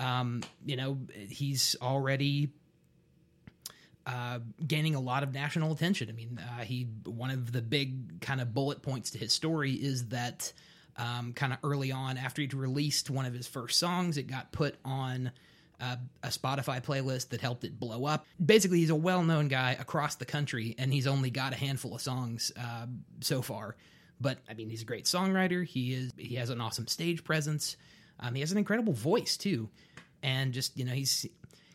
[0.02, 2.50] um, you know he's already
[4.06, 6.08] uh, gaining a lot of national attention.
[6.08, 9.72] I mean, uh, he one of the big kind of bullet points to his story
[9.72, 10.52] is that
[10.96, 14.52] um, kind of early on after he'd released one of his first songs, it got
[14.52, 15.30] put on
[15.80, 18.26] uh, a Spotify playlist that helped it blow up.
[18.44, 22.00] Basically, he's a well-known guy across the country, and he's only got a handful of
[22.00, 22.86] songs uh,
[23.20, 23.76] so far.
[24.20, 25.64] But I mean, he's a great songwriter.
[25.64, 26.12] He is.
[26.16, 27.76] He has an awesome stage presence.
[28.20, 29.68] Um, he has an incredible voice too,
[30.22, 31.26] and just you know, he's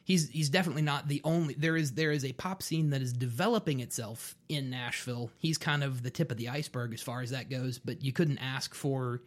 [0.03, 1.53] he's he's definitely not the only.
[1.53, 5.29] There is there is a pop scene that is developing itself in Nashville.
[5.38, 7.77] He's kind of the tip of the iceberg as far as that goes.
[7.77, 9.21] But you couldn't ask for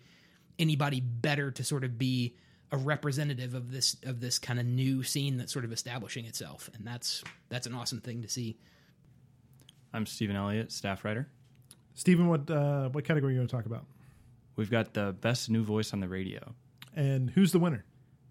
[0.59, 2.37] anybody better to sort of be
[2.73, 6.71] a representative of this of this kind of new scene that's sort of establishing itself,
[6.75, 8.57] and that's that's an awesome thing to see.
[9.93, 11.29] I'm Stephen Elliott, staff writer.
[11.95, 13.85] Stephen, what uh, what category are you going to talk about?
[14.57, 16.55] We've got the best new voice on the radio.
[16.95, 17.85] And who's the winner?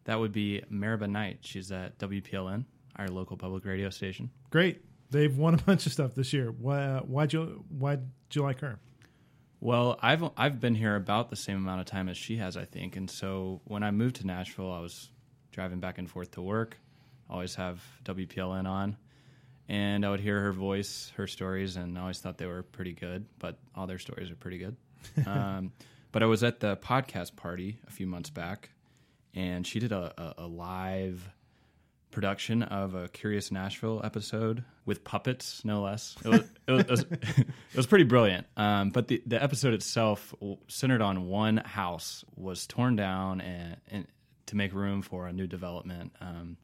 [0.10, 1.42] That would be Meribah Knight.
[1.42, 4.32] She's at WPLN, our local public radio station.
[4.50, 4.82] Great.
[5.12, 6.50] They've won a bunch of stuff this year.
[6.50, 8.80] Why, why'd you why'd you like her?
[9.60, 12.66] Well, I've I've been here about the same amount of time as she has, I
[12.66, 12.96] think.
[12.96, 15.12] And so when I moved to Nashville, I was
[15.52, 16.80] driving back and forth to work.
[17.30, 18.98] Always have WPLN on,
[19.68, 22.94] and I would hear her voice, her stories, and I always thought they were pretty
[22.94, 23.28] good.
[23.38, 24.76] But all their stories are pretty good.
[25.28, 25.72] um,
[26.12, 28.72] but I was at the podcast party a few months back,
[29.34, 31.30] and she did a, a, a live
[32.12, 36.16] production of a Curious Nashville episode with puppets, no less.
[36.24, 38.48] It was, it was, it was, it was pretty brilliant.
[38.58, 40.34] Um, but the, the episode itself,
[40.68, 44.08] centered on one house, was torn down and, and
[44.48, 46.58] to make room for a new development um,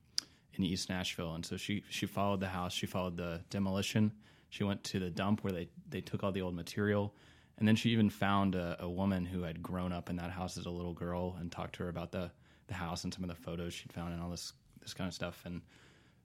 [0.56, 1.36] in East Nashville.
[1.36, 2.74] And so she she followed the house.
[2.74, 4.12] She followed the demolition.
[4.50, 7.14] She went to the dump where they they took all the old material.
[7.58, 10.58] And then she even found a, a woman who had grown up in that house
[10.58, 12.32] as a little girl and talked to her about the,
[12.68, 15.14] the house and some of the photos she'd found and all this this kind of
[15.14, 15.42] stuff.
[15.46, 15.62] And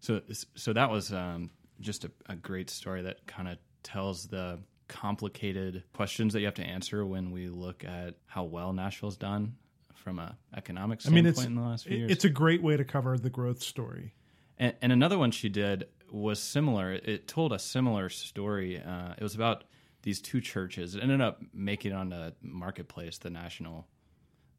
[0.00, 0.20] so
[0.55, 1.50] so that was um,
[1.81, 6.55] just a, a great story that kind of tells the complicated questions that you have
[6.55, 9.55] to answer when we look at how well Nashville's done
[9.94, 12.11] from a economic I standpoint mean, it's in the last few years.
[12.11, 14.14] it's a great way to cover the growth story.
[14.59, 16.92] And, and another one she did was similar.
[16.92, 18.81] It told a similar story.
[18.81, 19.64] Uh, it was about
[20.03, 20.94] these two churches.
[20.94, 23.87] It ended up making it on the marketplace, the national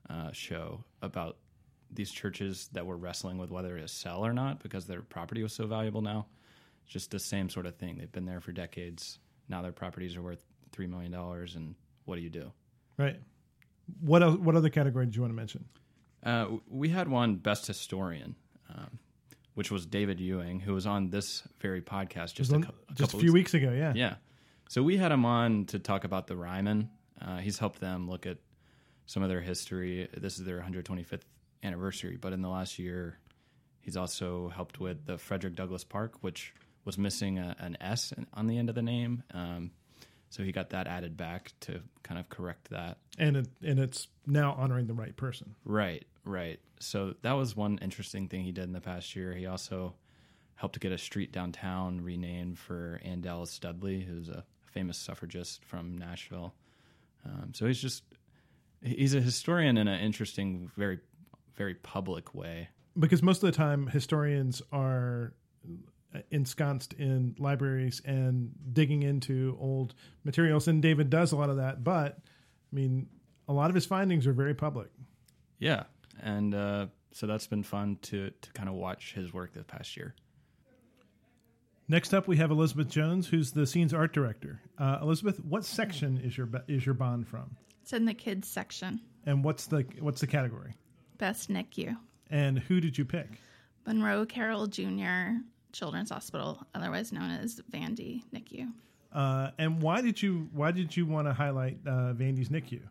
[0.09, 1.37] uh, show about
[1.93, 5.53] these churches that were wrestling with whether to sell or not because their property was
[5.53, 6.25] so valuable now.
[6.87, 7.97] Just the same sort of thing.
[7.97, 9.19] They've been there for decades.
[9.49, 11.75] Now their properties are worth three million dollars, and
[12.05, 12.51] what do you do?
[12.97, 13.19] Right.
[13.99, 15.65] What else, what other category did you want to mention?
[16.23, 18.35] Uh, we had one best historian,
[18.69, 18.99] um,
[19.55, 22.99] which was David Ewing, who was on this very podcast just a, cou- a just
[22.99, 23.93] a couple few weeks weeks ago, yeah.
[23.95, 24.15] Yeah.
[24.69, 26.89] So we had him on to talk about the Ryman.
[27.21, 28.37] Uh, he's helped them look at
[29.05, 30.07] some of their history.
[30.15, 31.23] This is their 125th
[31.63, 33.17] anniversary, but in the last year,
[33.81, 36.53] he's also helped with the Frederick Douglass Park, which
[36.85, 39.23] was missing a, an S on the end of the name.
[39.33, 39.71] Um,
[40.29, 42.97] so he got that added back to kind of correct that.
[43.17, 45.55] And it, and it's now honoring the right person.
[45.65, 46.59] Right, right.
[46.79, 49.33] So that was one interesting thing he did in the past year.
[49.33, 49.93] He also
[50.55, 55.65] helped to get a street downtown renamed for Anne Dallas Dudley, who's a famous suffragist
[55.65, 56.53] from Nashville.
[57.25, 58.03] Um, so he's just
[58.81, 60.99] he's a historian in an interesting, very
[61.55, 62.69] very public way.
[62.99, 65.33] Because most of the time, historians are
[66.29, 71.83] ensconced in libraries and digging into old materials, and David does a lot of that.
[71.83, 73.07] But I mean,
[73.47, 74.89] a lot of his findings are very public.
[75.57, 75.83] Yeah,
[76.21, 79.95] and uh, so that's been fun to to kind of watch his work this past
[79.95, 80.15] year.
[81.87, 84.61] Next up, we have Elizabeth Jones, who's the scene's art director.
[84.77, 89.01] Uh, Elizabeth, what section is your is your bond from, It's in the kids section.
[89.25, 90.73] and what's the what's the category?
[91.21, 91.95] Best NICU.
[92.31, 93.27] And who did you pick?
[93.85, 95.37] Monroe Carroll Jr.
[95.71, 98.71] Children's Hospital, otherwise known as Vandy NICU.
[99.13, 102.81] Uh, and why did you why did you want to highlight uh, Vandy's NICU?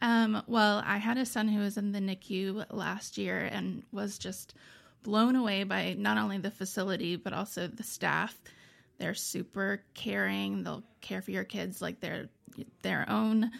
[0.00, 4.18] Um, well, I had a son who was in the NICU last year and was
[4.18, 4.54] just
[5.04, 8.36] blown away by not only the facility but also the staff.
[8.98, 10.64] They're super caring.
[10.64, 12.28] They'll care for your kids like they're
[12.82, 13.52] their own.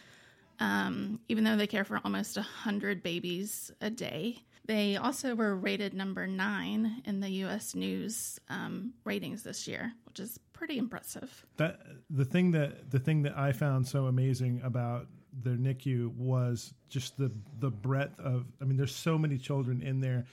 [0.61, 4.38] Um, even though they care for almost 100 babies a day.
[4.65, 7.75] They also were rated number nine in the U.S.
[7.75, 11.45] News um, ratings this year, which is pretty impressive.
[11.57, 15.09] that the thing that the thing that I found so amazing about
[15.43, 18.47] their NICU was just the the breadth of.
[18.61, 20.25] I mean, there's so many children in there.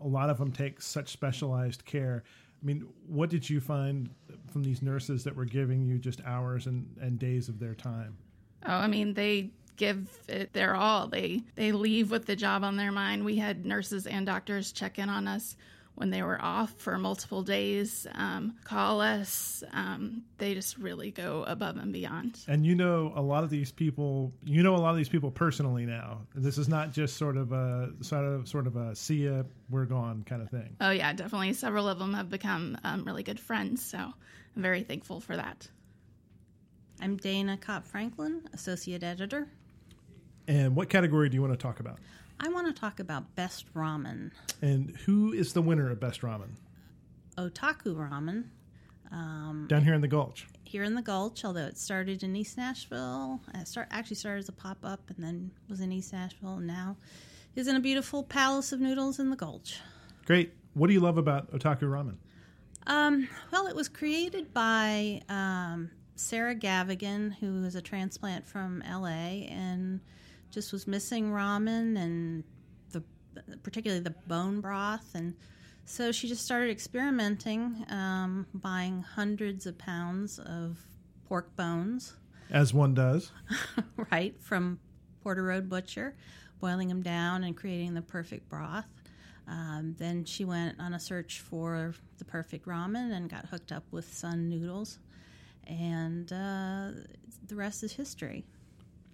[0.00, 2.24] A lot of them take such specialized care.
[2.62, 4.10] I mean, what did you find
[4.50, 8.16] from these nurses that were giving you just hours and, and days of their time?
[8.66, 11.08] Oh, I mean, they give it their all.
[11.08, 13.24] They they leave with the job on their mind.
[13.24, 15.56] We had nurses and doctors check in on us
[15.98, 19.64] when they were off for multiple days, um, call us.
[19.72, 22.38] Um, they just really go above and beyond.
[22.46, 24.32] And you know a lot of these people.
[24.44, 26.20] You know a lot of these people personally now.
[26.36, 29.86] This is not just sort of a sort of sort of a see ya, we're
[29.86, 30.76] gone kind of thing.
[30.80, 31.52] Oh yeah, definitely.
[31.54, 35.66] Several of them have become um, really good friends, so I'm very thankful for that.
[37.00, 39.48] I'm Dana Kopp Franklin, Associate Editor.
[40.48, 41.98] And what category do you want to talk about?
[42.40, 44.32] I want to talk about best ramen.
[44.60, 46.56] And who is the winner of best ramen
[47.36, 48.44] Otaku Ramen
[49.68, 50.46] down here in the Gulch?
[50.68, 53.40] here in the Gulch, although it started in East Nashville.
[53.54, 56.66] It start, actually started as a pop up and then was in East Nashville and
[56.66, 56.96] now
[57.56, 59.80] is in a beautiful palace of noodles in the Gulch.
[60.26, 60.52] Great.
[60.74, 62.16] What do you love about Otaku Ramen?
[62.86, 69.46] Um, well, it was created by um, Sarah Gavigan, who is a transplant from LA
[69.48, 70.00] and
[70.50, 72.44] just was missing ramen and
[72.90, 73.02] the
[73.62, 75.34] particularly the bone broth and
[75.90, 80.78] so she just started experimenting, um, buying hundreds of pounds of
[81.26, 82.14] pork bones,
[82.50, 83.32] As one does.
[84.12, 84.80] right, from
[85.22, 86.14] Porter Road Butcher,
[86.60, 88.84] boiling them down and creating the perfect broth.
[89.46, 93.84] Um, then she went on a search for the perfect ramen and got hooked up
[93.90, 94.98] with Sun Noodles.
[95.66, 96.90] And uh,
[97.46, 98.44] the rest is history.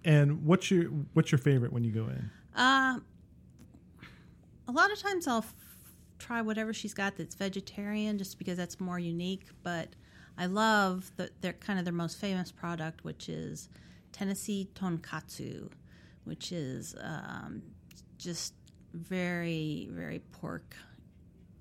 [0.05, 2.29] And what's your what's your favorite when you go in?
[2.55, 2.99] Uh,
[4.67, 5.53] a lot of times I'll f-
[6.19, 9.47] try whatever she's got that's vegetarian just because that's more unique.
[9.63, 9.89] But
[10.37, 13.67] I love the, their kind of their most famous product, which is
[14.11, 15.69] Tennessee tonkatsu,
[16.23, 17.63] which is um,
[18.19, 18.53] just
[18.93, 20.75] very, very pork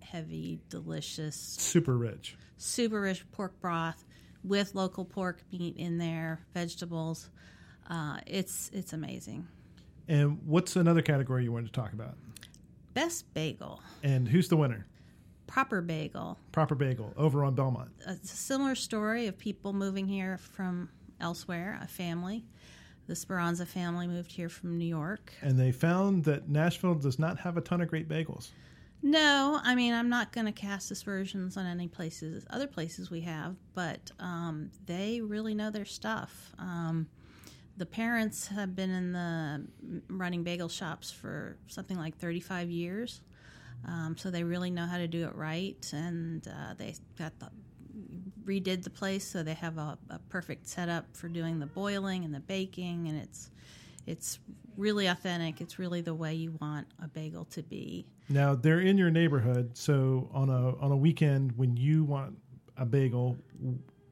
[0.01, 2.37] heavy, delicious, Super rich.
[2.57, 4.05] super rich pork broth
[4.45, 7.31] with local pork meat in there, vegetables.
[7.89, 9.47] Uh, it's it's amazing.
[10.09, 12.15] And what's another category you wanted to talk about?
[12.95, 14.87] Best bagel, And who's the winner?
[15.47, 16.39] proper bagel.
[16.53, 17.91] Proper Bagel over on Belmont.
[18.09, 20.89] It's a similar story of people moving here from
[21.21, 21.79] elsewhere.
[21.83, 22.45] A family,
[23.07, 25.33] the Speranza family, moved here from New York.
[25.43, 28.51] And they found that Nashville does not have a ton of great bagels.
[29.03, 33.21] No, I mean I'm not going to cast aspersions on any places, other places we
[33.21, 36.53] have, but um, they really know their stuff.
[36.59, 37.07] Um,
[37.77, 39.67] the parents have been in the
[40.09, 43.21] running bagel shops for something like 35 years,
[43.87, 47.51] um, so they really know how to do it right, and uh, they got the
[48.45, 52.35] redid the place so they have a, a perfect setup for doing the boiling and
[52.35, 53.51] the baking, and it's
[54.07, 54.39] it's
[54.77, 55.61] really authentic.
[55.61, 58.07] It's really the way you want a bagel to be.
[58.29, 62.37] Now they're in your neighborhood, so on a on a weekend when you want
[62.77, 63.37] a bagel,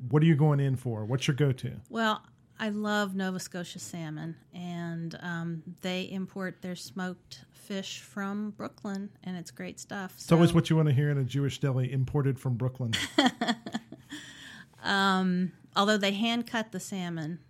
[0.09, 1.05] what are you going in for?
[1.05, 1.73] What's your go to?
[1.89, 2.23] Well,
[2.63, 9.37] I love Nova Scotia salmon, and um, they import their smoked fish from Brooklyn, and
[9.37, 10.13] it's great stuff.
[10.15, 12.93] It's always what you want to hear in a Jewish deli imported from Brooklyn.
[14.85, 17.41] although they hand cut the salmon.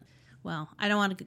[0.45, 1.27] Well, I don't want to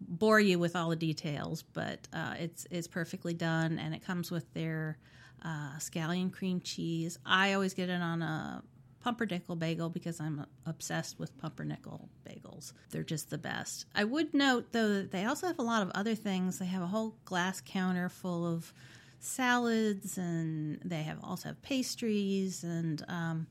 [0.00, 4.30] bore you with all the details, but uh, it's it's perfectly done, and it comes
[4.30, 4.96] with their
[5.44, 7.18] uh, scallion cream cheese.
[7.26, 8.62] I always get it on a
[9.00, 12.72] pumpernickel bagel because I'm obsessed with pumpernickel bagels.
[12.90, 13.86] They're just the best.
[13.94, 16.58] I would note though that they also have a lot of other things.
[16.58, 18.72] They have a whole glass counter full of
[19.20, 23.46] salads, and they have also have pastries, and um,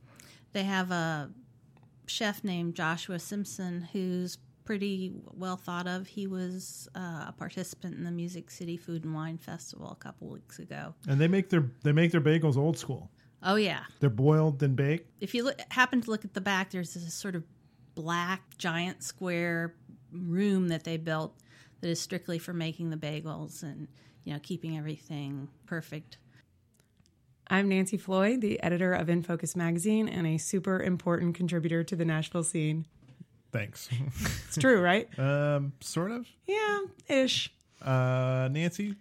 [0.53, 1.29] they have a
[2.07, 6.07] chef named Joshua Simpson who's pretty well thought of.
[6.07, 10.28] He was uh, a participant in the Music City Food and Wine Festival a couple
[10.28, 10.93] weeks ago.
[11.07, 13.09] and they make their they make their bagels old school.
[13.50, 15.10] Oh yeah, They're boiled then baked.
[15.22, 17.43] if you look, happen to look at the back, there's this sort of
[17.95, 19.74] black giant square
[20.12, 21.34] room that they built
[21.80, 23.88] that is strictly for making the bagels and
[24.26, 26.18] you know keeping everything perfect.
[27.50, 31.95] I'm Nancy Floyd, the editor of In Focus magazine and a super important contributor to
[31.95, 32.86] the Nashville scene.
[33.54, 33.88] Thanks.
[34.50, 35.08] It's true, right?
[35.18, 36.26] um, sort of.
[36.45, 37.54] Yeah, ish.
[37.82, 38.95] Uh, Nancy,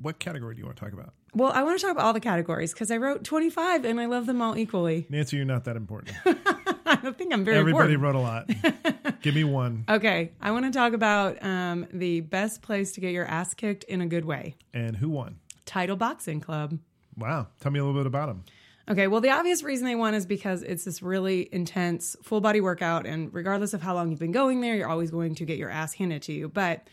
[0.00, 1.12] what category do you want to talk about?
[1.34, 4.06] Well, I want to talk about all the categories because I wrote 25 and I
[4.06, 5.06] love them all equally.
[5.08, 6.16] Nancy, you're not that important.
[6.26, 8.02] I I think I'm very Everybody important.
[8.02, 9.20] wrote a lot.
[9.22, 9.84] Give me one.
[9.88, 13.84] Okay, I want to talk about um, the best place to get your ass kicked
[13.84, 14.56] in a good way.
[14.74, 15.38] And who won?
[15.66, 16.78] Title Boxing Club.
[17.16, 17.46] Wow.
[17.60, 18.44] Tell me a little bit about them.
[18.90, 22.60] Okay, well, the obvious reason they won is because it's this really intense full body
[22.60, 25.58] workout, and regardless of how long you've been going there, you're always going to get
[25.58, 26.48] your ass handed to you.
[26.48, 26.88] But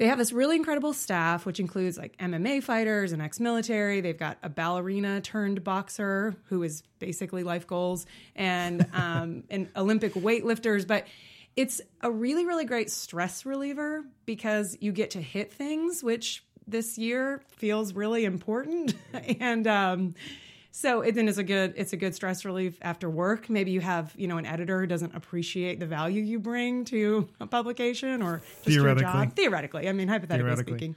[0.00, 4.00] they have this really incredible staff, which includes like MMA fighters and ex military.
[4.00, 10.14] They've got a ballerina turned boxer who is basically life goals, and um, and Olympic
[10.14, 10.86] weightlifters.
[10.86, 11.06] But
[11.54, 16.96] it's a really, really great stress reliever because you get to hit things, which this
[16.96, 18.94] year feels really important.
[19.38, 20.14] and um,
[20.72, 23.50] so it, then it's a good it's a good stress relief after work.
[23.50, 27.28] Maybe you have you know an editor who doesn't appreciate the value you bring to
[27.40, 29.12] a publication or just your Theoretically.
[29.26, 29.36] job.
[29.36, 30.72] Theoretically, I mean hypothetically Theoretically.
[30.78, 30.96] speaking.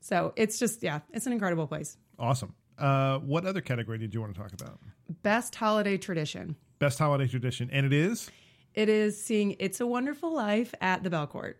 [0.00, 1.96] So it's just yeah, it's an incredible place.
[2.18, 2.54] Awesome.
[2.78, 4.78] Uh, what other category did you want to talk about?
[5.22, 6.56] Best holiday tradition.
[6.78, 7.70] Best holiday tradition.
[7.72, 8.30] And it is
[8.74, 11.54] It is seeing It's a Wonderful Life at the Belcourt.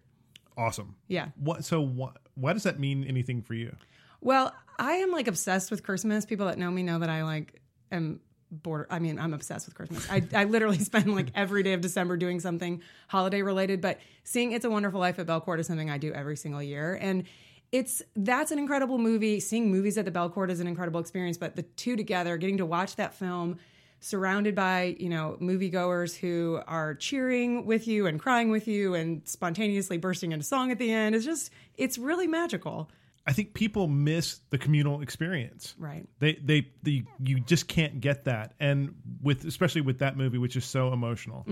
[0.58, 0.96] awesome.
[1.08, 1.28] Yeah.
[1.36, 3.74] What so what why does that mean anything for you?
[4.20, 6.26] Well, I am like obsessed with Christmas.
[6.26, 7.60] People that know me know that I like
[7.90, 8.86] am border.
[8.90, 10.08] I mean, I'm obsessed with Christmas.
[10.10, 13.80] I, I literally spend like every day of December doing something holiday related.
[13.80, 16.98] But seeing It's a Wonderful Life at Belcourt is something I do every single year,
[17.00, 17.24] and
[17.72, 19.40] it's that's an incredible movie.
[19.40, 21.36] Seeing movies at the Belcourt is an incredible experience.
[21.36, 23.58] But the two together, getting to watch that film.
[23.98, 29.26] Surrounded by you know moviegoers who are cheering with you and crying with you and
[29.26, 32.90] spontaneously bursting into song at the end is just it's really magical,
[33.26, 35.74] I think people miss the communal experience.
[35.78, 36.06] right?
[36.20, 40.54] They, they, they, you just can't get that, and with especially with that movie, which
[40.56, 41.44] is so emotional.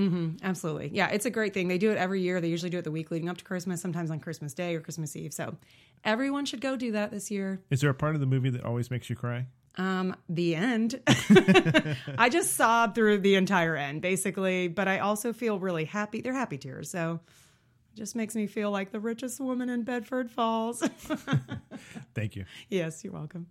[0.42, 0.90] Absolutely.
[0.92, 1.66] Yeah, it's a great thing.
[1.68, 2.40] They do it every year.
[2.40, 4.80] They usually do it the week leading up to Christmas, sometimes on Christmas Day or
[4.80, 5.32] Christmas Eve.
[5.32, 5.56] So
[6.04, 7.60] everyone should go do that this year.
[7.70, 9.46] Is there a part of the movie that always makes you cry?
[9.76, 11.00] Um, the end.
[12.16, 16.20] I just sobbed through the entire end, basically, but I also feel really happy.
[16.20, 16.88] They're happy tears.
[16.90, 17.18] So
[17.94, 20.80] just makes me feel like the richest woman in Bedford Falls.
[22.14, 22.44] Thank you.
[22.68, 23.46] yes, you're welcome.